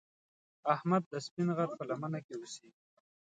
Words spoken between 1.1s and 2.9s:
د سپین غر په لمنه کې اوسږي.